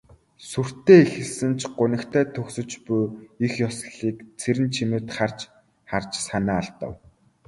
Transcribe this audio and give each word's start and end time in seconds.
Сүртэй 0.49 0.99
эхэлсэн 1.05 1.51
ч 1.59 1.61
гунигтай 1.79 2.23
төгсөж 2.35 2.71
буй 2.85 3.03
их 3.45 3.53
ёслолыг 3.67 4.17
Цэрэнчимэд 4.39 5.05
харж 5.15 5.39
харж 5.89 6.11
санаа 6.27 6.57
алдав. 6.61 6.93